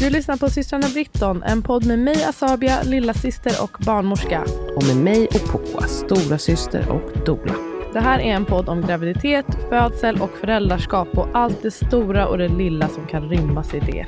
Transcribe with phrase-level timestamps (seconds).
[0.00, 4.44] Du lyssnar på systrarna Britton, en podd med mig Asabia, lilla syster och barnmorska.
[4.76, 7.54] Och med mig och Poa, stora syster och dola.
[7.92, 12.38] Det här är en podd om graviditet, födsel och föräldraskap och allt det stora och
[12.38, 14.06] det lilla som kan rymmas i det.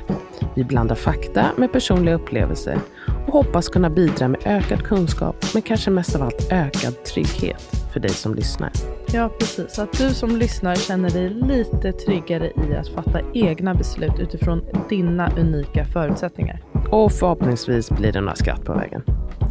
[0.55, 2.79] Vi blandar fakta med personliga upplevelser
[3.27, 7.99] och hoppas kunna bidra med ökad kunskap, men kanske mest av allt ökad trygghet för
[7.99, 8.71] dig som lyssnar.
[9.13, 9.75] Ja, precis.
[9.75, 14.61] Så att du som lyssnar känner dig lite tryggare i att fatta egna beslut utifrån
[14.89, 16.61] dina unika förutsättningar.
[16.89, 19.01] Och förhoppningsvis blir det några skratt på vägen.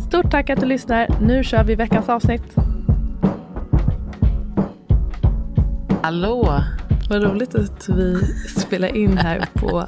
[0.09, 1.09] Stort tack att du lyssnar.
[1.20, 2.56] Nu kör vi veckans avsnitt.
[6.02, 6.62] Hallå!
[7.10, 8.16] Vad roligt att vi
[8.60, 9.87] spelar in här på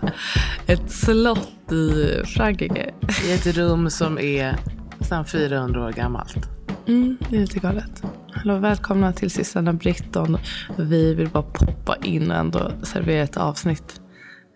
[0.66, 2.90] ett slott i Frankrike.
[3.26, 4.56] I ett rum som är
[4.98, 6.48] nästan 400 år gammalt.
[6.86, 8.02] Mm, det är lite galet.
[8.34, 10.38] Hallå, välkomna till systrarna Britton.
[10.78, 14.00] Vi vill bara poppa in och ändå servera ett avsnitt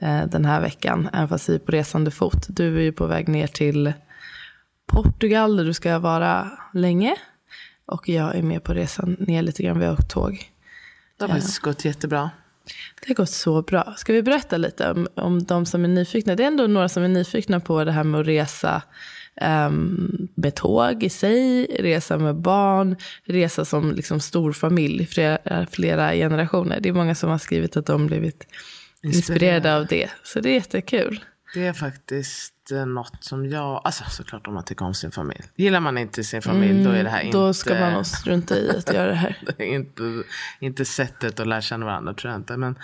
[0.01, 1.09] eh, den här veckan.
[1.12, 2.47] Även fast vi är på resande fot.
[2.49, 3.93] Du är ju på väg ner till
[4.87, 7.16] Portugal där du ska vara länge.
[7.87, 9.79] Och jag är med på resan ner lite grann.
[9.79, 10.52] Vi har åkt tåg.
[11.19, 12.30] Det har faktiskt gått jättebra.
[13.01, 13.95] Det har gått så bra.
[13.97, 16.35] Ska vi berätta lite om, om de som är nyfikna?
[16.35, 18.82] Det är ändå några som är nyfikna på det här med att resa
[19.40, 26.12] um, med tåg i sig, resa med barn, resa som liksom stor familj, flera, flera
[26.12, 26.80] generationer.
[26.80, 28.46] Det är många som har skrivit att de blivit
[29.02, 30.10] inspirerade av det.
[30.24, 31.20] Så det är jättekul.
[31.54, 35.42] Det är faktiskt eh, något som jag, alltså såklart om man tycker om sin familj.
[35.57, 37.38] Gillar man inte sin familj mm, då är det här inte.
[37.38, 39.38] Då ska man nog strunta i att göra det här.
[39.57, 40.23] det är inte,
[40.60, 42.57] inte sättet att lära känna varandra tror jag inte.
[42.57, 42.79] Men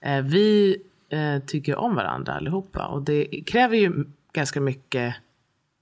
[0.00, 0.76] eh, vi
[1.10, 2.86] eh, tycker om varandra allihopa.
[2.86, 5.14] Och det kräver ju ganska mycket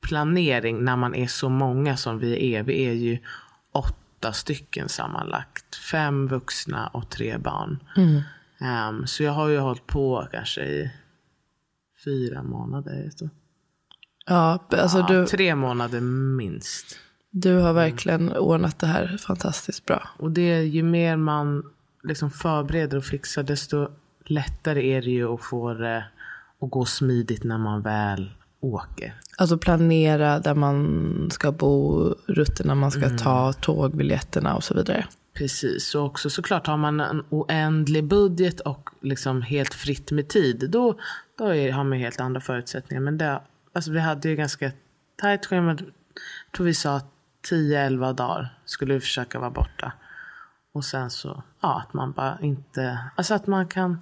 [0.07, 2.63] planering när man är så många som vi är.
[2.63, 3.19] Vi är ju
[3.73, 5.77] åtta stycken sammanlagt.
[5.77, 7.79] Fem vuxna och tre barn.
[7.97, 8.23] Mm.
[8.99, 10.91] Um, så jag har ju hållit på kanske i
[12.05, 13.11] fyra månader.
[14.27, 16.99] Ja, alltså ja, du, tre månader minst.
[17.31, 18.43] Du har verkligen mm.
[18.43, 20.09] ordnat det här fantastiskt bra.
[20.19, 21.63] Och det ju mer man
[22.03, 23.89] liksom förbereder och fixar desto
[24.25, 26.05] lättare är det ju att få det
[26.61, 28.31] att gå smidigt när man väl
[28.73, 29.15] åker.
[29.39, 33.17] Alltså planera där man ska bo, rutterna man ska mm.
[33.17, 35.07] ta, tågbiljetterna och så vidare.
[35.35, 40.71] Precis, och också såklart har man en oändlig budget och liksom helt fritt med tid.
[40.71, 40.99] Då,
[41.39, 43.03] då är, har man helt andra förutsättningar.
[43.03, 43.41] Men det,
[43.73, 44.73] alltså vi hade ju ganska
[45.21, 45.71] tajt schema.
[45.71, 47.01] Jag tror vi sa
[47.51, 49.93] 10-11 dagar skulle vi försöka vara borta.
[50.73, 54.01] Och sen så, ja, att man bara inte, alltså att man kan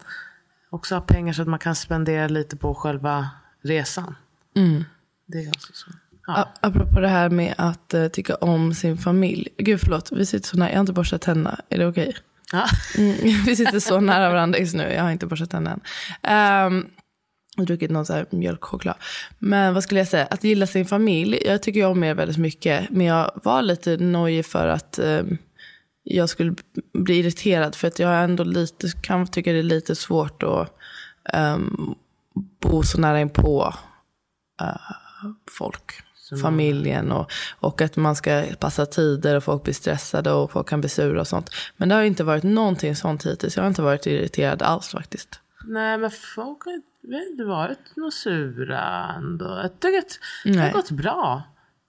[0.70, 3.31] också ha pengar så att man kan spendera lite på själva
[3.62, 4.14] resan.
[4.56, 4.84] Mm.
[5.26, 5.91] Det är alltså så.
[6.26, 6.53] Ja.
[6.60, 9.48] Apropå det här med att uh, tycka om sin familj.
[9.59, 10.69] Gud förlåt, vi sitter så nära.
[10.69, 11.60] Jag har inte borstat tänderna.
[11.69, 12.09] Är det okej?
[12.09, 12.20] Okay?
[12.53, 12.66] Ja.
[12.98, 14.93] Mm, vi sitter så nära varandra just nu.
[14.93, 15.81] Jag har inte borstat tänderna
[16.22, 16.72] än.
[16.72, 16.87] Um,
[17.56, 18.94] och druckit någon så här mjölkchoklad.
[19.38, 20.26] Men vad skulle jag säga?
[20.26, 21.43] Att gilla sin familj.
[21.44, 22.91] Jag tycker om er väldigt mycket.
[22.91, 25.38] Men jag var lite nojig för att um,
[26.03, 26.54] jag skulle
[26.93, 27.75] bli irriterad.
[27.75, 30.76] För att jag ändå lite, kan tycka det är lite svårt att
[31.34, 31.94] um,
[32.60, 33.75] bo så nära inpå
[34.62, 35.92] uh, folk.
[36.42, 40.81] Familjen och, och att man ska passa tider och folk blir stressade och folk kan
[40.81, 41.50] bli sura och sånt.
[41.76, 43.56] Men det har inte varit någonting sånt hittills.
[43.56, 45.41] Jag har inte varit irriterad alls faktiskt.
[45.66, 46.72] Nej, men folk har
[47.31, 49.44] inte varit några sura ändå.
[49.62, 51.43] Jag tycker att det har gått bra.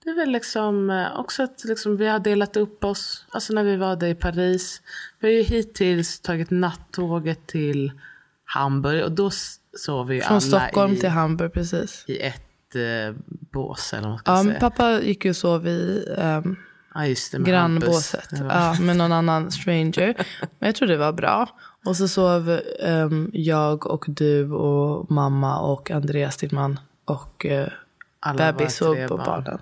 [0.03, 3.25] Det är väl liksom eh, också att liksom vi har delat upp oss.
[3.29, 4.81] Alltså när vi var där i Paris.
[5.19, 7.91] Vi har ju hittills tagit nattåget till
[8.45, 9.29] Hamburg och då
[9.77, 12.05] sov vi Från alla Stockholm i, till Hamburg precis.
[12.07, 12.41] I ett
[12.75, 13.15] eh,
[13.51, 14.59] bås eller vad man ska ja, säga.
[14.59, 16.57] Pappa gick ju och sov i um,
[16.93, 18.29] ja, just det, med grannbåset.
[18.31, 20.13] Ja, med någon annan stranger.
[20.59, 21.49] Men jag tror det var bra.
[21.85, 28.35] Och så sov um, jag och du och mamma och Andreas, din man och uh,
[28.37, 29.59] bebis och barnen.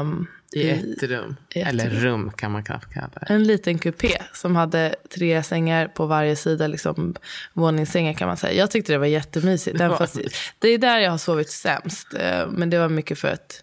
[0.00, 1.36] Um, i ett rum.
[1.54, 3.26] I ett Eller rum kan man knappt kalla det.
[3.28, 6.66] En liten kupé som hade tre sängar på varje sida.
[6.66, 7.14] Liksom,
[7.52, 8.52] våningssängar kan man säga.
[8.52, 9.78] Jag tyckte det var jättemysigt.
[9.78, 9.96] Det, var...
[9.96, 10.18] Fast,
[10.58, 12.14] det är där jag har sovit sämst.
[12.14, 13.62] Eh, men det var mycket för att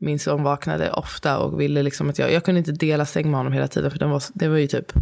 [0.00, 2.32] min son vaknade ofta och ville liksom att jag...
[2.32, 3.90] Jag kunde inte dela säng med honom hela tiden.
[3.90, 4.92] För den var, det var ju typ...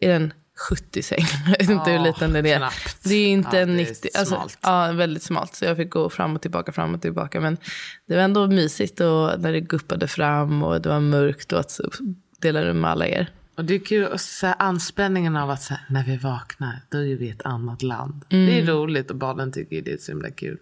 [0.00, 0.32] Är den
[0.70, 1.24] 70 säng.
[1.46, 2.56] Jag vet inte hur liten den är.
[2.56, 3.04] Knappt.
[3.04, 4.10] Det är inte ja, en 90.
[4.14, 4.58] Alltså, smalt.
[4.62, 5.54] ja, väldigt smalt.
[5.54, 7.40] Så jag fick gå fram och tillbaka, fram och tillbaka.
[7.40, 7.56] Men
[8.06, 11.80] det var ändå mysigt och när det guppade fram och det var mörkt och att
[12.40, 13.30] dela rum med alla er.
[13.56, 16.98] Och det är kul, så här, anspänningen av att så här, när vi vaknar, då
[16.98, 18.24] är vi i ett annat land.
[18.28, 18.46] Mm.
[18.46, 20.58] Det är roligt och barnen tycker det är så himla kul.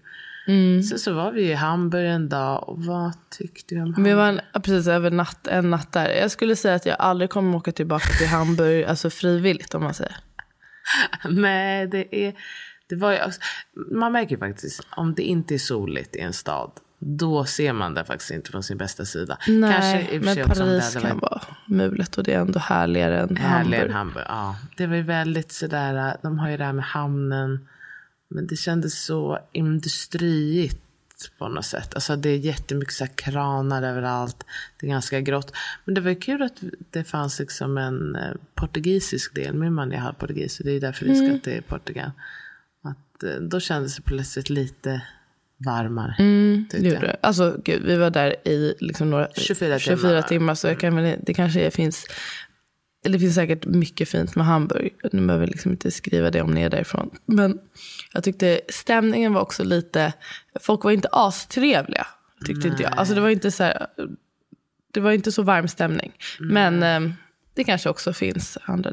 [0.46, 0.82] Mm.
[0.82, 4.04] Sen så var vi i Hamburg en dag och vad tyckte du om Hamburg?
[4.04, 6.08] Vi var en, precis över natt, en natt där.
[6.08, 9.94] Jag skulle säga att jag aldrig kommer åka tillbaka till Hamburg, alltså frivilligt om man
[9.94, 10.16] säger.
[11.30, 12.34] Nej, det är,
[12.88, 13.40] det var ju, också-
[13.92, 18.04] man märker faktiskt, om det inte är soligt i en stad, då ser man det
[18.04, 19.38] faktiskt inte från sin bästa sida.
[19.48, 23.92] Nej, för men Paris kan vara mulet och det är ändå härligare än härligare än
[23.92, 24.24] Hamburg.
[24.24, 24.24] Hamburg.
[24.28, 27.68] Ja, det var ju väldigt sådär, de har ju det här med hamnen,
[28.28, 30.80] men det kändes så industriigt
[31.38, 31.94] på något sätt.
[31.94, 34.44] Alltså det är jättemycket så kranar överallt.
[34.80, 35.52] Det är ganska grått.
[35.84, 39.54] Men det var kul att det fanns liksom en eh, portugisisk del.
[39.54, 42.10] Min man är halvportugis och det är därför vi ska till Portugal.
[42.82, 45.02] Att, eh, då kändes det plötsligt lite
[45.56, 46.14] varmare.
[46.18, 47.16] Mm, det gjorde det.
[47.20, 50.22] Alltså, gud, vi var där i liksom några, 24 24 timmar.
[50.22, 50.54] timmar.
[50.54, 52.06] Så jag kan det kanske finns,
[53.12, 54.92] det finns säkert mycket fint med Hamburg.
[55.12, 57.10] Nu behöver vi liksom inte skriva det om ni är därifrån.
[57.26, 57.58] Men
[58.12, 60.12] jag tyckte stämningen var också lite,
[60.60, 62.06] folk var inte astrevliga.
[62.46, 62.92] Tyckte inte jag.
[62.96, 63.86] Alltså det var inte så här,
[64.92, 66.12] det var inte så varm stämning.
[66.40, 67.12] Men eh,
[67.54, 68.92] det kanske också finns andra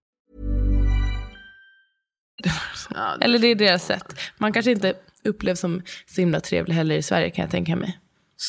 [2.95, 4.15] Ja, det- Eller det är deras sätt.
[4.37, 4.93] Man kanske inte
[5.23, 5.81] upplevs som
[6.15, 7.99] så himla trevlig heller i Sverige kan jag tänka mig.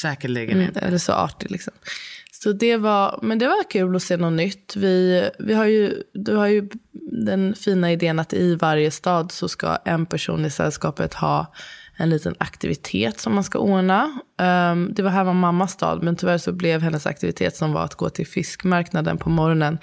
[0.03, 0.81] Säkerligen Mm, inte.
[0.81, 1.73] eller så artig liksom.
[2.33, 4.77] Så det var, men det var kul att se något nytt.
[4.77, 6.69] Vi, vi har ju, du har ju
[7.27, 11.55] den fina idén att i varje stad så ska en person i sällskapet ha
[11.97, 14.21] en liten aktivitet som man ska ordna.
[14.41, 17.85] Ehm, det var här var mammas stad, men tyvärr så blev hennes aktivitet som var
[17.85, 19.79] att gå till fiskmarknaden på morgonen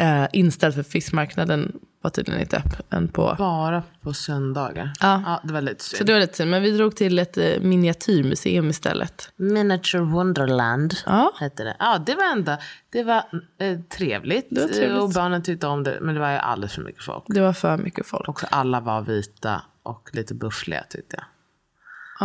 [0.00, 1.72] uh, inställd för fiskmarknaden
[2.02, 4.92] var tydligen inte öppen på Bara på söndagar.
[5.00, 5.22] Ja.
[5.26, 5.98] ja det var lite synd.
[5.98, 6.50] Så det var lite synd.
[6.50, 9.32] Men vi drog till ett eh, miniatyrmuseum istället.
[9.36, 11.32] Miniature Wonderland Ja.
[11.40, 11.76] hette det.
[11.78, 12.56] Ja, det var ändå
[12.90, 13.22] det var,
[13.60, 14.46] eh, trevligt.
[14.50, 15.02] Det var trevligt.
[15.02, 17.24] Och barnen tyckte om det, men det var ju alldeles för mycket folk.
[17.26, 18.28] Det var för mycket folk.
[18.28, 21.24] Också alla var vita och lite buffliga tyckte jag.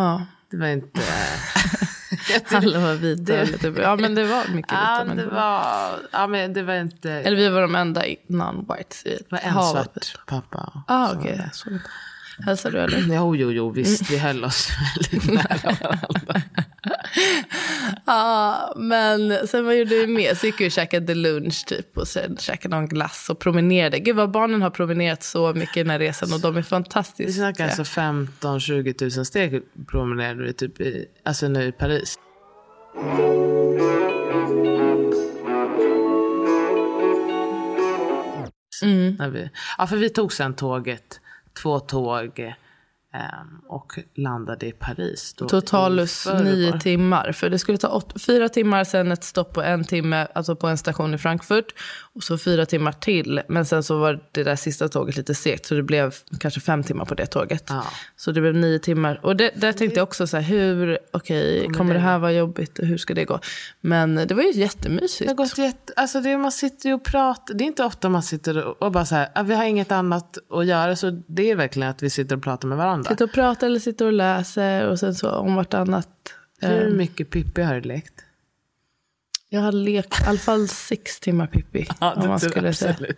[0.04, 0.26] Ja.
[0.52, 1.00] Det var inte...
[2.52, 3.24] Alla var vita.
[3.24, 5.04] Det- lite, ja, men det var mycket vita.
[5.08, 7.12] ja, det var, ja, men det var inte...
[7.12, 10.84] Eller vi var de enda non-whites i det var en svart pappa.
[10.88, 11.14] Ah,
[11.54, 11.70] Så-
[12.46, 13.16] Hälsade du eller?
[13.16, 14.10] Jo, jo, jo, visst.
[14.12, 14.70] Vi höll oss
[15.12, 16.42] väldigt nära varandra.
[18.06, 20.36] Ja, men sen vad gjorde vi mer?
[20.36, 24.00] Så gick vi och käkade lunch typ och sen käkade någon glass och promenerade.
[24.00, 27.32] Gud vad barnen har promenerat så mycket den här resan och de är Vi fantastiska.
[27.32, 32.16] snackar alltså 15-20 000 steg promenerade vi typ i, alltså nu i Paris.
[39.20, 41.20] När vi, ja, för vi tog sen tåget,
[41.62, 45.34] två tåg ehm, och landade i Paris.
[45.34, 47.32] Totalus nio timmar.
[47.32, 50.68] För det skulle ta åt, fyra timmar, sen ett stopp på en timme, alltså på
[50.68, 51.74] en station i Frankfurt.
[52.18, 53.42] Och så fyra timmar till.
[53.48, 56.84] Men sen så var det där sista tåget lite segt, så det blev kanske fem
[56.84, 57.64] timmar på det tåget.
[57.70, 57.86] Ja.
[58.16, 59.20] Så det blev nio timmar.
[59.24, 62.80] Och det, där tänkte jag också så här, hur, okej, kommer, det här vara jobbigt
[62.80, 63.40] och hur ska det gå?
[63.82, 65.20] Men det var ju jättemysigt.
[65.20, 67.54] Det har gått jätte, alltså det, man sitter ju och pratar.
[67.54, 69.92] Det är inte ofta man sitter och, och bara så här, "Ah, vi har inget
[69.92, 70.96] annat att göra.
[70.96, 73.10] Så det är verkligen att vi sitter och pratar med varandra.
[73.10, 76.10] Sitter och pratar eller sitter och läser och sen så om vartannat.
[76.62, 78.14] Hur Eh, mycket Pippi har du lekt?
[79.50, 81.88] Jag har lekt i alla fall sex timmar Pippi.
[82.00, 82.92] om man skulle säga.
[82.92, 83.18] absolut.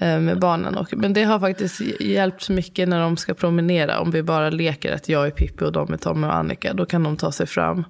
[0.00, 0.76] eh, med barnen.
[0.76, 4.00] Och, men det har faktiskt hjälpt mycket när de ska promenera.
[4.00, 6.74] Om vi bara leker att jag är Pippi och de är Tommy och Annika.
[6.74, 7.84] Då kan de ta sig fram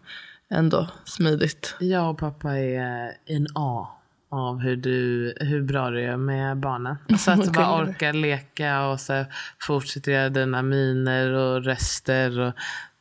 [0.50, 1.76] ändå smidigt.
[1.80, 3.88] Jag och pappa är en A
[4.30, 6.96] av hur, du, hur bra du är med barnen.
[7.18, 9.24] Så att du bara orkar leka och så
[9.60, 12.40] fortsätter göra dina miner och rester.
[12.40, 12.52] Och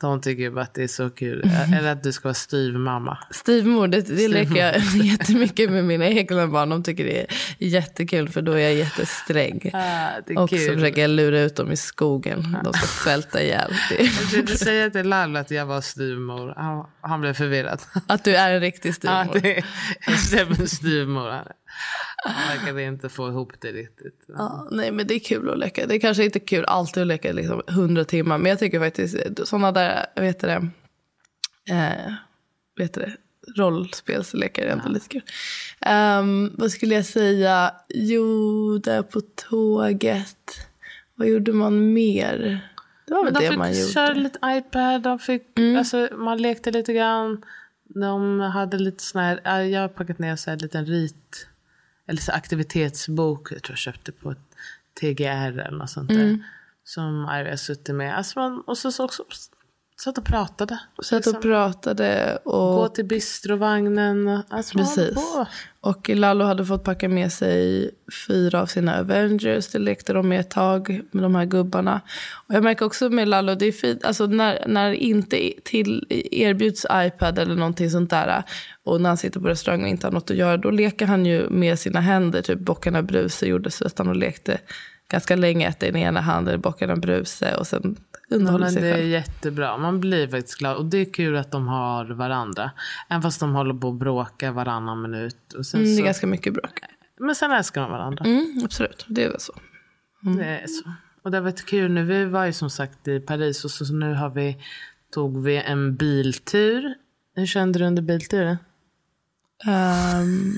[0.02, 1.52] de tycker bara att det är så kul.
[1.78, 3.18] Eller att du ska vara styvmamma.
[3.32, 6.70] Styvmor, det, det leker jag jättemycket med mina egna barn.
[6.70, 7.28] De tycker det är
[7.60, 9.72] jättekul för då är jag jättesträng.
[9.74, 10.08] Ah,
[10.42, 10.74] Och så kul.
[10.76, 12.58] försöker jag lura ut dem i skogen.
[12.64, 13.74] De ska svälta ihjäl.
[14.00, 16.54] Jag försökte säga till Lall att jag var styvmor.
[16.58, 17.82] Han, han blev förvirrad.
[18.08, 19.40] Att du är en riktig Ja, styvmor.
[19.42, 19.58] det
[20.62, 21.44] är styvmor.
[22.26, 24.24] Han verkade inte få ihop det riktigt.
[24.28, 25.88] Ja, nej, men det är kul att leka.
[25.88, 28.38] Det är kanske inte kul alltid att leka liksom 100 timmar.
[28.38, 30.70] Men jag tycker faktiskt sådana där, vet du det,
[31.70, 32.14] eh,
[32.78, 33.16] vet du det,
[33.58, 35.22] rollspelslekar är ändå lite kul.
[35.82, 37.74] Ehm, vad skulle jag säga?
[37.90, 40.68] Jo, där på tåget.
[41.16, 42.68] Vad gjorde man mer?
[43.08, 43.92] Det var väl de det fick man gjorde.
[43.92, 47.46] köra lite iPad, de fick, alltså, man lekte lite grann.
[47.84, 51.48] De hade lite sån här, ja, jag har packat ner så här en liten rit,
[52.08, 53.52] eller så aktivitetsbok.
[53.52, 54.36] Jag tror jag köpte på
[55.00, 56.44] TGR eller något sånt där.
[56.84, 58.18] Som Ivy har suttit med.
[58.18, 59.24] Alltså man, och så, så också
[60.04, 60.80] satt och pratade.
[61.04, 62.76] Satt och pratade och...
[62.76, 64.44] Gå till bistrovagnen.
[64.50, 65.16] Alltså Precis.
[65.16, 65.48] på.
[65.82, 67.92] Och Lalo hade fått packa med sig
[68.28, 69.68] fyra av sina Avengers.
[69.68, 72.02] Det lekte de med ett tag med de här gubbarna.
[72.48, 76.86] Och jag märker också med Lalo, det är fint, alltså när, när inte till erbjuds
[76.92, 78.44] iPad eller någonting sånt där.
[78.84, 80.58] Och när han sitter på restaurang och inte har något att göra.
[80.58, 82.42] Då leker han ju med sina händer.
[82.42, 84.58] Typ Bockarna Bruse gjorde så att han och lekte
[85.12, 85.70] ganska länge.
[85.70, 87.98] Att den ena handen är Bockarna Bruse och sen
[88.32, 89.08] underhåller sig det är själv.
[89.08, 89.78] jättebra.
[89.78, 90.78] Man blir faktiskt glad.
[90.78, 92.72] Och det är kul att de har varandra.
[93.10, 95.54] Även fast de håller på att bråka varannan minut.
[95.54, 96.80] Och sen Mm, det så, är ganska mycket bråk.
[97.20, 98.26] Men sen älskar de varandra.
[98.26, 99.54] Mm, absolut, det är väl så.
[100.22, 100.92] Det är så.
[101.24, 102.04] Och det har varit kul nu.
[102.04, 104.58] Vi var ju som sagt i Paris och så, så nu har vi,
[105.14, 106.94] tog vi en biltur.
[107.36, 108.58] Hur kände du under bilturen?
[109.68, 110.58] Um,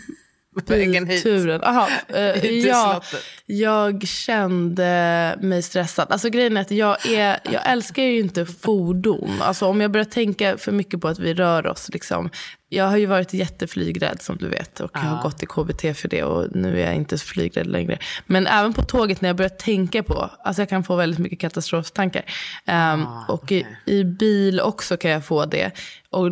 [0.53, 1.23] På vägen hit.
[1.23, 1.63] Turen.
[1.63, 3.25] Aha, eh, Hit till ja, slottet.
[3.45, 6.07] jag kände mig stressad.
[6.09, 9.31] Alltså grejen är att jag, är, jag älskar ju inte fordon.
[9.41, 11.89] Alltså om jag börjar tänka för mycket på att vi rör oss.
[11.93, 12.29] Liksom.
[12.73, 16.23] Jag har ju varit jätteflygrädd som du vet och har gått i KBT för det
[16.23, 17.97] och nu är jag inte så flygrädd längre.
[18.25, 21.39] Men även på tåget när jag börjar tänka på, alltså jag kan få väldigt mycket
[21.39, 22.23] katastroftankar.
[22.65, 25.71] Ehm, och i, i bil också kan jag få det.
[26.09, 26.31] Och,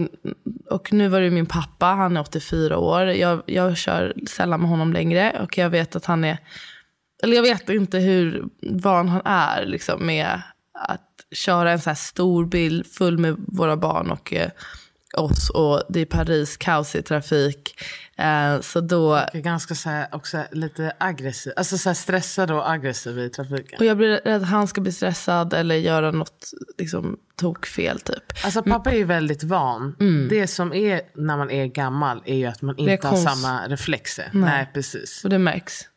[0.69, 3.01] och nu var det min pappa, han är 84 år.
[3.01, 6.38] Jag, jag kör sällan med honom längre och jag vet att han är
[7.24, 10.41] eller jag vet inte hur van han är liksom, med
[10.74, 14.50] att köra en så här stor bil full med våra barn och eh,
[15.13, 15.50] oss.
[15.50, 17.75] Och det är Paris, kaos i trafik.
[18.18, 21.53] Eh, så då, Jag är ganska så här, också lite aggressiv.
[21.56, 23.80] Alltså så stressad och aggressiv i trafiken.
[23.80, 26.46] och jag blir rädd att han ska bli stressad eller göra något
[26.77, 28.24] liksom, tokfel typ.
[28.46, 29.96] Alltså pappa är ju väldigt van.
[30.30, 33.68] Det som är när man är gammal är ju att man inte har konst- samma
[33.68, 34.30] reflexer.
[34.34, 34.70] Nej.
[34.74, 35.24] precis.
[35.24, 35.88] Och det märks.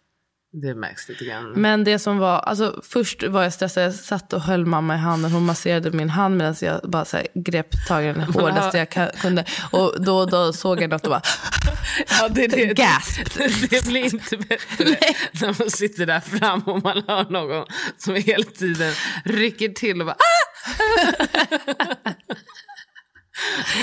[0.62, 1.52] Det märks lite grann.
[1.52, 4.98] Men det som var, alltså först var jag stressad, jag satt och höll mamma i
[4.98, 8.78] handen, hon masserade min hand medan jag bara så här, grep tag i den hårdaste
[8.78, 9.44] jag kunde.
[9.70, 11.22] Och då och då såg jag något och bara,
[12.20, 13.34] Ja, det, det, gasp.
[13.70, 14.96] det blir inte bättre
[15.32, 17.66] när man sitter där fram och man hör någon
[17.98, 18.92] som hela tiden
[19.24, 20.44] rycker till och bara ah!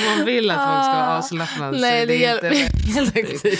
[0.16, 1.78] Man vill att folk ska vara avslappnade.
[1.78, 3.60] så Nej, det är inte rätt taktik.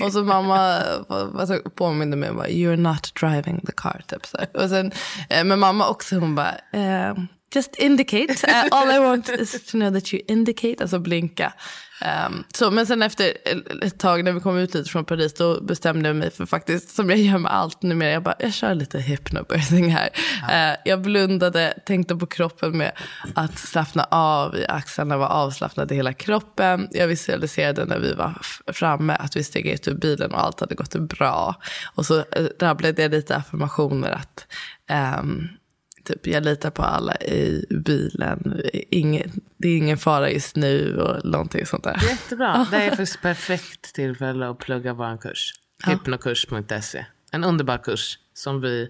[0.00, 0.58] Och så mamma
[1.08, 4.02] alltså, så påminde mig bara, you're not driving the car.
[4.06, 4.38] Typ så.
[4.54, 4.92] Och sen,
[5.30, 7.14] eh, men mamma också, hon bara, eh,
[7.54, 8.44] just indicate.
[8.52, 10.76] Uh, all I want is to know that you indicate.
[10.80, 11.52] Alltså blinka.
[12.26, 13.32] Um, så, men sen efter
[13.82, 16.90] ett tag när vi kom ut lite från Paris då bestämde jag mig för faktiskt,
[16.90, 20.10] som jag gör med allt numera, jag bara, jag kör lite hypnobirthing här.
[20.50, 22.92] Eh, jag blundade, tänkte på kroppen med
[23.34, 26.88] att slappna av i axlarna, vara avslappnad i hela kroppen.
[26.90, 30.74] Jag visualiserade när vi var framme att vi steg ut ur bilen och allt hade
[30.74, 31.54] gått bra.
[31.94, 34.46] Och så eh, rabblade jag lite affirmationer att
[34.88, 35.48] ehm,
[36.04, 38.60] Typ, jag litar på alla i bilen.
[38.90, 42.00] Ingen, det är ingen fara just nu och någonting sånt där.
[42.10, 42.66] Jättebra.
[42.70, 45.52] Det är faktiskt perfekt tillfälle att plugga vår kurs.
[45.86, 47.04] Hypnokurs.se.
[47.32, 48.88] En underbar kurs som vi,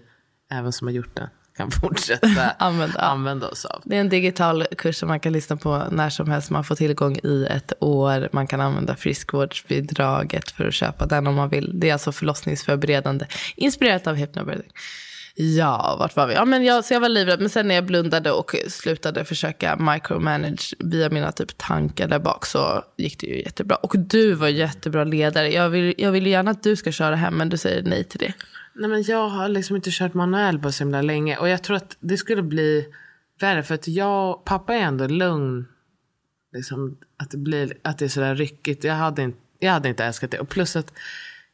[0.51, 1.27] även som har gjort den,
[1.57, 2.99] kan fortsätta Använda.
[2.99, 3.81] använda oss av.
[3.85, 6.49] Det är en digital kurs som man kan lyssna på när som helst.
[6.49, 8.29] Man får tillgång i ett år.
[8.31, 11.79] Man kan använda friskvårdsbidraget för att köpa den om man vill.
[11.79, 13.25] Det är alltså förlossningsförberedande.
[13.55, 14.71] Inspirerat av hypnobirthing.
[15.35, 16.33] Ja, vart var vi?
[16.33, 17.39] Ja, men jag, så jag var livrädd.
[17.39, 22.45] Men sen när jag blundade och slutade försöka micromanage via mina typ tankar där bak
[22.45, 23.75] så gick det ju jättebra.
[23.75, 25.53] Och du var jättebra ledare.
[25.53, 28.19] Jag vill, jag vill gärna att du ska köra hem, men du säger nej till
[28.19, 28.33] det.
[28.75, 31.37] Nej, men jag har liksom inte kört manuell på så himla länge.
[31.37, 32.85] Och jag tror att det skulle bli
[33.39, 33.63] värre.
[33.63, 35.67] För att jag, pappa är ändå lugn.
[36.55, 38.83] Liksom, att, det blir, att det är sådär ryckigt.
[38.83, 40.39] Jag hade inte, jag hade inte älskat det.
[40.39, 40.93] Och plus att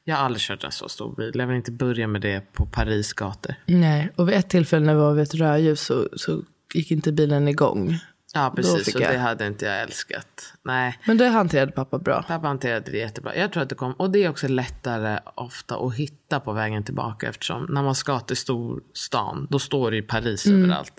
[0.09, 1.31] jag har aldrig kört en så stor bil.
[1.35, 3.55] Jag vill inte börja med det på Paris gator.
[3.65, 6.41] Nej, och vid ett tillfälle när vi var vid ett rödljus så, så
[6.73, 7.99] gick inte bilen igång.
[8.33, 8.95] Ja, precis.
[8.95, 10.53] Och jag- det hade inte jag älskat.
[10.63, 10.99] Nej.
[11.05, 12.23] Men det hanterade pappa bra.
[12.27, 13.35] Pappa hanterade det jättebra.
[13.35, 16.83] Jag tror att det kom, och det är också lättare ofta att hitta på vägen
[16.83, 20.93] tillbaka eftersom när man ska till storstan, då står det ju Paris överallt.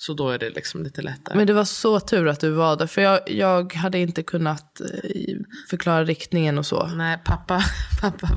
[0.00, 1.36] Så då är det liksom lite lättare.
[1.36, 2.86] Men det var så tur att du var där.
[2.86, 4.86] För jag, jag hade inte kunnat eh,
[5.70, 6.86] förklara riktningen och så.
[6.86, 7.62] Nej, pappa,
[8.00, 8.28] pappa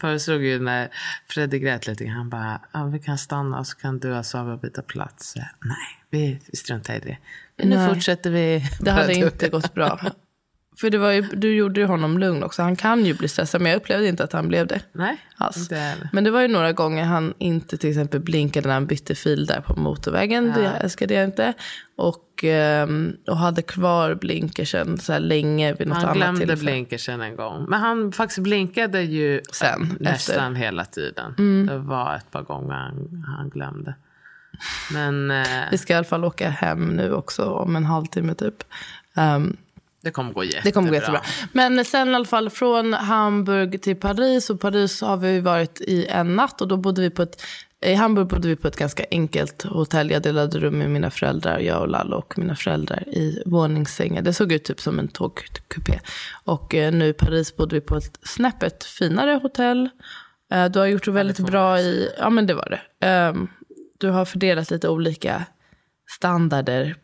[0.00, 0.88] föreslog ju när
[1.28, 4.82] Freddy grät lite Han bara, ja, vi kan stanna så kan du och Sava byta
[4.82, 5.34] plats.
[5.36, 5.76] Nej,
[6.10, 7.18] vi, vi struntar i det.
[7.56, 7.94] Men nu Nej.
[7.94, 8.70] fortsätter vi.
[8.80, 10.00] Det hade inte gått bra.
[10.80, 12.62] För det var ju, du gjorde ju honom lugn också.
[12.62, 14.80] Han kan ju bli stressad, men jag upplevde inte att han blev det.
[14.92, 16.08] Nej, jag heller.
[16.12, 19.46] Men det var ju några gånger han inte till exempel blinkade när han bytte fil
[19.46, 20.52] där på motorvägen.
[20.56, 21.52] Det älskade jag inte.
[21.96, 26.60] Och, ehm, och hade kvar blinkersen så här länge vid något Han annat glömde tillfälle.
[26.70, 27.64] blinkersen en gång.
[27.68, 30.54] Men han faktiskt blinkade ju Sen, nästan efter.
[30.54, 31.66] hela tiden.
[31.66, 33.94] Det var ett par gånger han, han glömde.
[34.92, 38.64] Men eh, Vi ska i alla fall åka hem nu också om en halvtimme typ.
[39.14, 39.56] Ehm,
[40.02, 40.62] det kommer gå jättebra.
[40.64, 41.22] Det kommer gå jättebra.
[41.52, 44.50] Men sen i alla fall från Hamburg till Paris.
[44.50, 46.60] Och Paris har vi varit i en natt.
[46.60, 47.42] Och då bodde vi på ett,
[47.80, 50.10] I Hamburg bodde vi på ett ganska enkelt hotell.
[50.10, 54.22] Jag delade rum med mina föräldrar, jag och Lalla och mina föräldrar i våningssängar.
[54.22, 56.00] Det såg ut typ som en tågkupé.
[56.44, 59.88] Och eh, nu i Paris bodde vi på ett snäppet finare hotell.
[60.52, 63.06] Eh, du har gjort det väldigt bra i, ja men det var det.
[63.06, 63.48] Ehm,
[63.98, 65.44] du har fördelat lite olika
[66.08, 66.96] standarder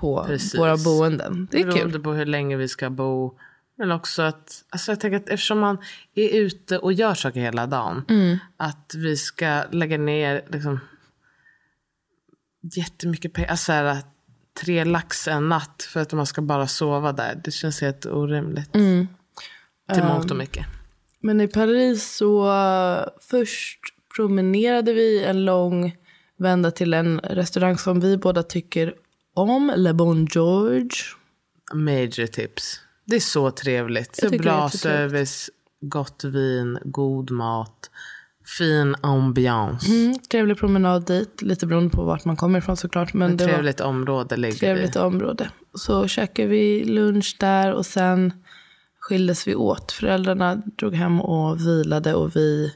[0.00, 0.58] på Precis.
[0.58, 1.48] våra boenden.
[1.50, 1.72] Det är kul.
[1.72, 3.38] Beroende på hur länge vi ska bo.
[3.78, 5.78] Men också att, alltså jag tänker att eftersom man
[6.14, 8.04] är ute och gör saker hela dagen.
[8.08, 8.38] Mm.
[8.56, 10.80] Att vi ska lägga ner liksom
[12.62, 13.48] jättemycket pengar.
[13.48, 14.02] Alltså här,
[14.62, 17.40] tre lax en natt för att man ska bara sova där.
[17.44, 18.74] Det känns helt orimligt.
[18.74, 19.08] Mm.
[19.92, 20.08] Till Ehm.
[20.08, 20.66] mångt och mycket.
[21.20, 23.80] Men i Paris så uh, först
[24.16, 25.96] promenerade vi en lång
[26.36, 28.94] vända till en restaurang som vi båda tycker
[29.38, 30.90] om, Le Bon George.
[31.74, 32.80] Major tips.
[33.04, 34.16] Det är så trevligt.
[34.16, 37.90] Så Jag bra service, gott vin, god mat,
[38.58, 39.86] fin ambiance.
[39.92, 43.14] Mm, trevlig promenad dit, lite beroende på vart man kommer ifrån såklart.
[43.14, 45.00] Men Ett det trevligt område ligger trevligt vi.
[45.00, 45.50] område.
[45.74, 48.32] Så käkade vi lunch där och sen
[49.00, 49.92] skildes vi åt.
[49.92, 52.74] Föräldrarna drog hem och vilade och vi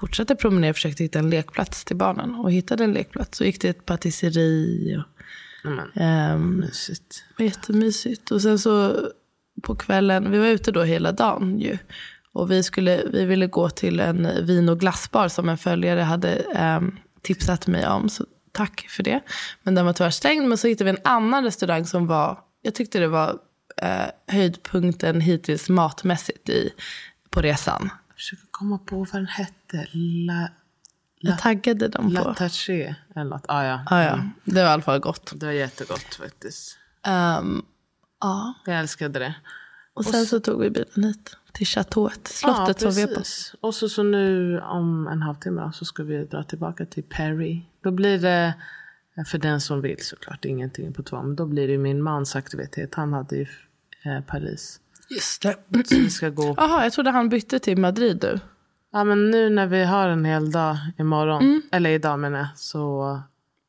[0.00, 2.34] fortsatte promenera och försökte hitta en lekplats till barnen.
[2.34, 3.38] Och hittade en lekplats.
[3.38, 5.04] Så gick det ett patisserie och
[5.62, 7.24] Men, ehm, mysigt.
[7.38, 8.30] Var jättemysigt.
[8.30, 8.96] Och sen så
[9.62, 11.78] på kvällen, vi var ute då hela dagen ju.
[12.32, 16.34] Och vi, skulle, vi ville gå till en vin och glassbar som en följare hade
[16.34, 18.08] ehm, tipsat mig om.
[18.08, 19.20] Så tack för det.
[19.62, 20.48] Men den var tyvärr stängd.
[20.48, 23.38] Men så hittade vi en annan restaurang som var, jag tyckte det var
[23.76, 26.70] eh, höjdpunkten hittills matmässigt i,
[27.30, 27.90] på resan.
[28.08, 29.86] Jag försöker komma på vad den hette.
[29.92, 30.48] La,
[31.20, 32.24] Jag taggade dem på.
[32.24, 33.44] La Taché eller något.
[33.48, 33.80] Ah, ja.
[33.86, 35.32] Ah, ja, det var i alla fall gott.
[35.34, 36.78] Det var jättegott faktiskt.
[37.06, 37.62] Ehm,
[38.20, 38.54] ja.
[38.66, 39.34] Jag älskade det.
[39.94, 43.22] Och sen så tog vi bilen hit till chateauet, slottet som vi är på.
[43.60, 47.62] Och så, så nu om en halvtimme då, så ska vi dra tillbaka till Perry.
[47.82, 48.54] Då blir det,
[49.26, 51.26] för den som vill såklart, ingenting på tvång.
[51.26, 52.94] Men då blir det min mans aktivitet.
[52.94, 53.46] Han hade ju
[54.04, 54.80] eh, Paris.
[55.10, 55.56] Just det.
[55.84, 56.54] Så vi ska gå.
[56.56, 58.38] Jaha, jag trodde han bytte till Madrid du.
[58.92, 63.02] Ja men nu när vi har en hel dag imorgon, eller idag menar jag, så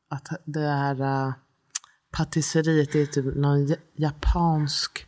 [0.09, 1.33] att det här uh,
[2.11, 5.05] patisseriet är typ någon ja- japansk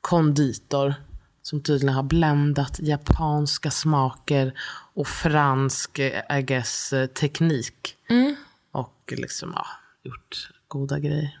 [0.00, 0.94] konditor
[1.42, 4.52] som tydligen har bländat japanska smaker
[4.94, 7.96] och fransk, eh, I guess, eh, teknik.
[8.72, 9.66] Och liksom, ja,
[10.02, 11.40] gjort goda grejer.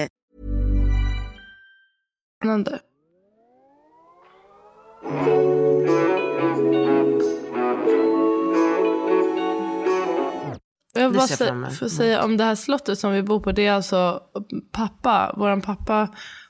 [2.41, 2.79] spännande
[10.93, 13.51] jag bara sä får säga om det här slottet som vi bor på.
[13.51, 14.21] Det är alltså
[14.71, 16.07] pappa, våran pappa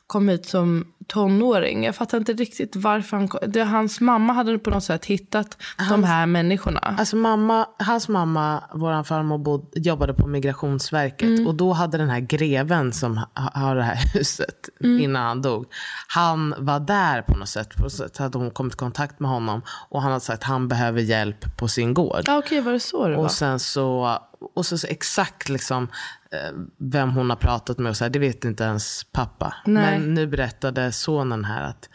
[0.08, 1.84] kom hit som tonåring.
[1.86, 3.40] Jag fattar inte riktigt varför han kom.
[3.52, 5.58] Det, hans mamma hade på något sätt hittat
[5.90, 6.80] de här människorna.
[6.80, 11.30] Alltså mamma, hans mamma, vår farmor, bod, jobbade på Migrationsverket.
[11.30, 11.48] Mm.
[11.48, 15.00] Och då hade den här greven som ha- har det här huset Mm.
[15.02, 15.66] innan han dog.
[16.08, 17.76] Han var där på något sätt.
[17.76, 19.62] På något sätt hade hon kommit i kontakt med honom.
[19.90, 22.22] Och han hade sagt att han behöver hjälp på sin gård.
[22.26, 23.24] Ja, okej, var det så det var?
[23.24, 24.18] Och sen så,
[24.56, 25.84] och så, så exakt liksom
[26.32, 29.54] eh, vem hon har pratat med och så här, det vet inte ens pappa.
[29.66, 30.00] Nej.
[30.00, 31.90] Men nu berättade sonen här att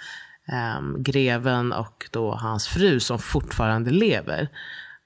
[0.52, 4.48] ehm, greven och då hans fru som fortfarande lever,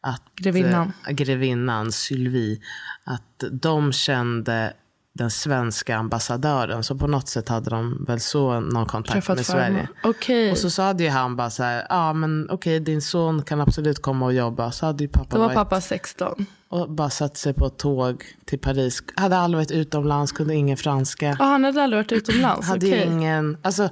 [0.00, 0.92] att, Grevinnan.
[1.08, 2.60] eh, grevinnan Sylvie,
[3.04, 4.72] att de kände
[5.12, 6.84] den svenska ambassadören.
[6.84, 9.46] Så på något sätt hade de väl så någon kontakt Träffat med.
[9.46, 9.88] Sverige.
[10.02, 10.50] Okej.
[10.50, 14.02] Och så sa ju han bara så här, ja men okej din son kan absolut
[14.02, 14.72] komma och jobba.
[14.72, 16.46] Så hade ju pappa Då var varit pappa 16.
[16.68, 19.02] och bara satt sig på ett tåg till Paris.
[19.14, 21.30] Hade aldrig varit utomlands, kunde ingen franska.
[21.30, 22.68] Och han hade aldrig varit utomlands?
[22.68, 23.06] hade okej.
[23.06, 23.88] ingen, alltså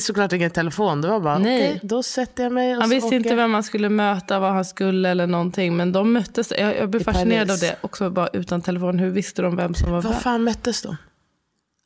[0.00, 1.00] såklart ingen telefon.
[1.00, 3.88] Det var bara, okej, då sätter jag mig Han visste åker inte vem han skulle
[3.88, 5.76] möta, vad han skulle eller någonting.
[5.76, 6.52] Men de möttes.
[6.58, 7.62] Jag, jag blev I fascinerad Paris.
[7.62, 7.76] av det.
[7.80, 8.98] Också bara utan telefon.
[8.98, 10.20] Hur visste de vem som var Var vem?
[10.20, 10.96] fan möttes de?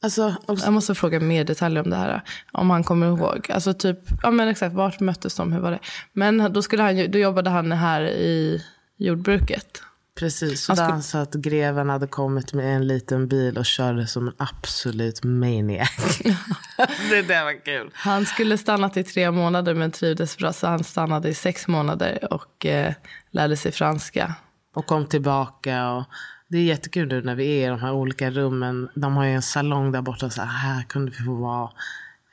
[0.02, 2.22] Alltså, och, Jag måste fråga mer detaljer om det här.
[2.52, 3.46] Om han kommer ihåg.
[3.50, 5.52] Alltså typ, ja men exakt, vart möttes de?
[5.52, 5.78] Hur var det?
[6.12, 8.62] Men då, skulle han, då jobbade han här i
[8.96, 9.82] jordbruket.
[10.20, 14.06] Precis, så Han skulle- sa att greven hade kommit med en liten bil och körde
[14.06, 16.20] som en absolut maniac.
[17.10, 17.90] det där var kul.
[17.94, 20.52] Han skulle stanna i tre månader men trivdes bra.
[20.52, 22.92] Så han stannade i sex månader och eh,
[23.30, 24.34] lärde sig franska.
[24.74, 25.90] Och kom tillbaka.
[25.90, 26.04] Och
[26.48, 28.88] det är jättekul nu när vi är i de här olika rummen.
[28.94, 30.30] De har ju en salong där borta.
[30.30, 31.70] Så här kunde vi få vara.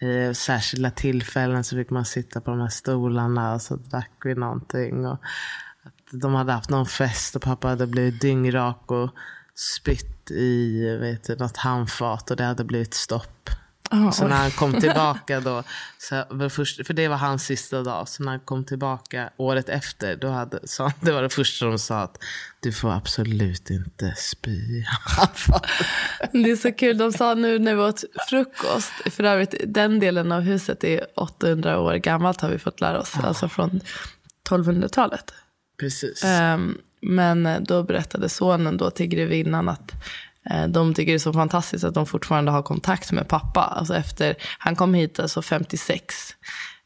[0.02, 4.36] I särskilda tillfällen så fick man sitta på de här stolarna och så drack vi
[4.36, 5.06] någonting.
[5.06, 5.18] Och
[6.12, 9.10] de hade haft någon fest och pappa hade blivit dyngrak och
[9.56, 13.50] spytt i vet du, något handfat och det hade blivit stopp.
[13.90, 15.64] Ah, så när han kom tillbaka då,
[15.98, 16.16] så
[16.86, 20.68] för det var hans sista dag, så när han kom tillbaka året efter, då hade,
[20.68, 22.24] så, det var det första de sa att
[22.60, 24.84] du får absolut inte spy.
[26.32, 26.98] Det är så kul.
[26.98, 28.94] De sa nu när vi åt frukost.
[29.12, 33.14] För övrigt, den delen av huset är 800 år gammalt har vi fått lära oss.
[33.24, 33.82] Alltså från
[34.50, 35.34] 1200-talet.
[35.80, 36.24] Precis.
[36.24, 39.92] Ehm, men eh, då berättade sonen då till grevinnan att
[40.50, 43.62] eh, de tycker det är så fantastiskt att de fortfarande har kontakt med pappa.
[43.62, 46.16] Alltså efter, han kom hit alltså 56.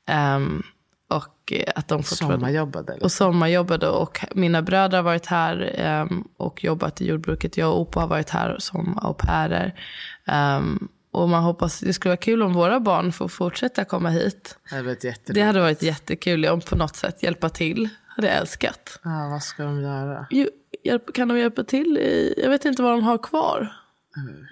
[0.08, 0.64] Ehm,
[1.10, 2.38] och eh, att de fortfarande...
[2.38, 3.04] Sommarjobbade eller?
[3.04, 7.58] Och sommarjobbade och mina bröder har varit här ehm, och jobbat i jordbruket.
[7.58, 9.76] Jag och Opa har varit här som au pairer.
[10.26, 14.58] Ehm, och man hoppas, det skulle vara kul om våra barn får fortsätta komma hit.
[14.70, 15.26] Det hade varit.
[15.26, 17.90] Det hade varit jättekul om på något sätt hjälpa till.
[18.22, 19.00] Hade jag älskat.
[19.04, 20.28] Ja, vad ska de göra?
[20.30, 20.48] Jo,
[20.84, 21.98] hjälp, kan de hjälpa till?
[21.98, 23.74] I, jag vet inte vad de har kvar.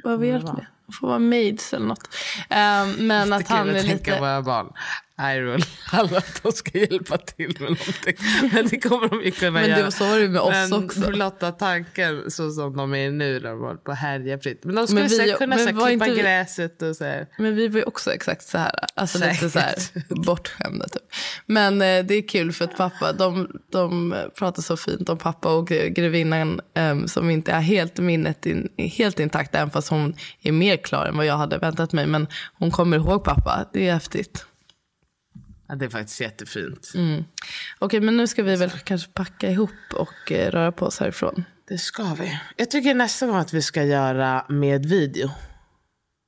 [0.03, 0.67] Vad vet ni?
[0.85, 2.07] De får vara maids eller något.
[2.49, 4.19] Ehm, men att han är lite...
[4.45, 4.73] barn.
[5.19, 5.61] Roll.
[5.91, 8.15] Alla att de ska hjälpa till med någonting.
[8.53, 9.83] Men det kommer de ju kunna Men det göra.
[9.83, 10.99] var så var det med oss Men också.
[11.11, 14.63] blotta tanken så som de är nu när de håller på att härja fritt.
[14.63, 17.27] Men de skulle Men vi- säkert kunna men så klippa vi- gräset och så här.
[17.37, 18.71] Men vi var ju också exakt så här.
[18.95, 20.09] Alltså lite så här Säkert.
[20.25, 21.01] bortskämda typ.
[21.45, 25.55] Men eh, det är kul för att pappa, de, de pratar så fint om pappa
[25.55, 30.15] och gre- grevinnan eh, som inte är helt minnet in, helt intakt även fast hon
[30.41, 32.05] är mer klar än vad jag hade väntat mig.
[32.05, 33.65] Men hon kommer ihåg pappa.
[33.73, 34.45] Det är häftigt.
[35.69, 36.91] Ja, det är faktiskt jättefint.
[36.95, 37.25] Mm.
[37.79, 41.43] Okej, men nu ska vi väl kanske packa ihop och eh, röra på oss härifrån.
[41.67, 42.39] Det ska vi.
[42.55, 45.29] Jag tycker nästa gång att vi ska göra med video.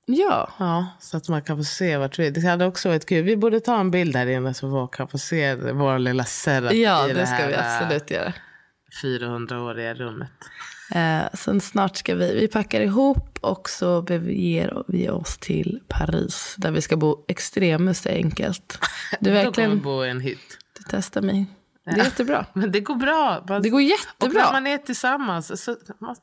[0.06, 3.24] Ja, Ja, så att man kan få se vart vi Det hade också varit kul.
[3.24, 6.74] Vi borde ta en bild här inne så folk kan få se vår lilla setup
[6.74, 8.34] ja i det ska här vi absolut göra.
[9.04, 10.32] 400-åriga rummet.
[10.92, 16.56] Eh, sen snart ska vi, vi packar ihop och så beger vi oss till Paris.
[16.58, 18.78] Där vi ska bo extremt enkelt.
[18.80, 20.58] Du Då kommer verkligen, bo i en hytt.
[20.78, 21.46] du testar mig.
[21.86, 22.46] Det är jättebra.
[22.54, 23.44] Men det går bra.
[23.64, 24.52] Det går Och när jättebra.
[24.52, 25.64] man är tillsammans.
[25.64, 26.16] Så, man,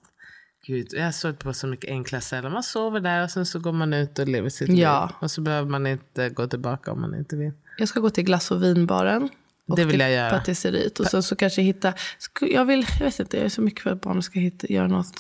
[0.67, 2.53] gud, jag sovit på så mycket enkla ställen.
[2.53, 5.05] Man sover där och sen så går man ut och lever sitt Ja.
[5.07, 5.15] liv.
[5.21, 7.53] Och så behöver man inte gå tillbaka om man inte vill.
[7.79, 9.29] Jag ska gå till glass och vinbaren.
[9.69, 10.31] Och Det vill jag göra.
[10.31, 11.01] Patisseriet.
[11.01, 11.93] Och sen så kanske hitta,
[12.41, 14.87] jag vill, jag vet inte, jag är så mycket för att barnen ska hitta, göra
[14.87, 15.13] något,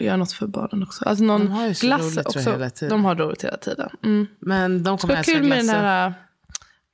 [0.00, 1.04] göra något för barnen också.
[1.04, 2.50] Alltså någon De har ju så glass roligt, också.
[2.50, 2.90] hela tiden.
[2.90, 3.88] De har roligt hela tiden.
[4.04, 4.26] Mm.
[4.40, 6.12] Men de kommer älska kul med den här äh,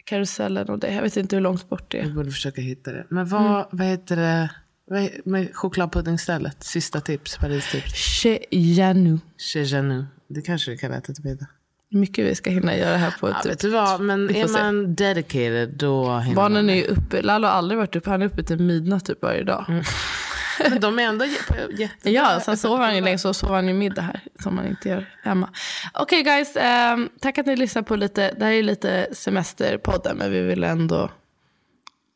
[0.04, 0.94] karusellen och det.
[0.94, 2.14] Jag vet inte hur långt bort det Vi är.
[2.14, 3.06] borde försöka hitta det.
[3.10, 3.64] Men vad, Mm.
[3.70, 4.50] vad heter det?
[4.86, 6.64] Vad Med chokladpuddingstället.
[6.64, 7.36] Sista tips.
[7.36, 7.94] Paris tips.
[7.94, 9.18] Chez Janou.
[9.38, 10.04] Chez Janou.
[10.28, 11.46] Det kanske vi kan äta till middag.
[11.94, 14.52] Mycket vi ska hinna göra här på Ja, typ- vet du vad, men är se.
[14.62, 18.22] man dedicated då hinner Barnen man är ju uppe, Lalo har aldrig varit uppe, han
[18.22, 19.64] är uppe till midnatt typ varje dag.
[19.68, 19.84] Mm.
[20.70, 22.10] Men De är ändå jä- jättebra.
[22.12, 24.88] Ja, sen sover han ju länge, så sover han ju middag här, som man inte
[24.88, 25.48] gör hemma.
[25.94, 30.32] Okej guys, ehm, tack att ni lyssnar på lite, det här är lite semesterpodden, men
[30.32, 31.10] vi vill ändå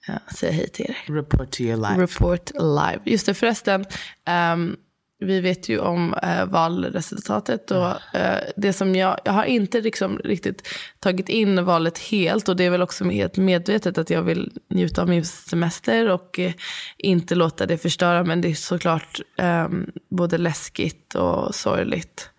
[0.09, 1.15] eh, säga hej till er.
[1.15, 2.01] Report to your life.
[2.01, 2.99] Report live.
[3.05, 3.85] Just det förresten,
[4.25, 4.77] ehm,
[5.21, 10.19] vi vet ju om eh, valresultatet och eh, det som jag, jag har inte liksom
[10.19, 10.69] riktigt
[11.01, 15.03] tagit in valet helt och det är väl också helt medvetet att jag vill njuta
[15.03, 16.53] av min semester och eh,
[16.99, 22.31] inte låta det förstöra men det är såklart ehm, både läskigt och sorgligt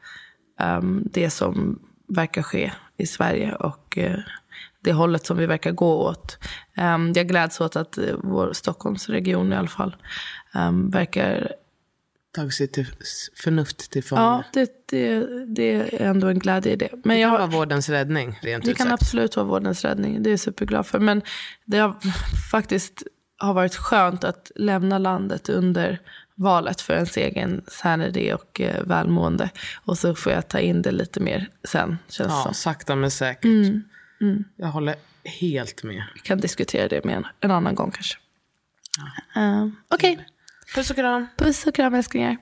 [0.59, 4.19] ehm, det som verkar ske i Sverige och eh,
[4.81, 6.37] det hållet som vi verkar gå åt.
[6.75, 9.95] Ehm, jag gläds åt att eh, vår Stockholmsregion i alla fall
[10.53, 11.51] um, verkar
[12.31, 12.85] Tagit sig till
[13.35, 14.21] förnuft till fånga.
[14.21, 15.19] Ja, det, det,
[15.55, 16.89] det är ändå en glädje i det.
[16.91, 19.01] Men det jag kan har, vara vårdens räddning, rent det ut kan sagt.
[19.01, 20.23] absolut vara vårdens räddning.
[20.23, 20.99] Det är jag superglad för.
[20.99, 21.21] Men
[21.65, 21.97] det har
[22.51, 23.03] faktiskt
[23.37, 25.99] har varit skönt att lämna landet under
[26.35, 29.49] valet för ens egen sanity och eh, välmående.
[29.85, 32.53] Och så får jag ta in det lite mer sen, känns Ja, som.
[32.53, 33.45] sakta men säkert.
[33.45, 36.03] Mm, Jag håller helt med.
[36.13, 38.17] Vi kan diskutera det med en, en annan gång kanske.
[39.35, 40.25] Eh, Okej,
[40.75, 41.27] Puss och kram.
[41.37, 42.37] puss och kram älsklingar.